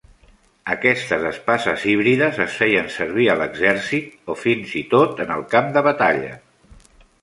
Aquestes 0.75 1.25
espases 1.31 1.85
híbrides 1.91 2.41
es 2.47 2.57
feien 2.63 2.91
servir 2.97 3.29
a 3.33 3.37
l'exèrcit 3.43 4.35
o 4.37 4.41
fins 4.47 4.77
i 4.85 4.85
tot 4.99 5.27
en 5.29 5.39
el 5.41 5.49
camp 5.57 5.75
de 5.79 5.89
batalla. 5.95 6.39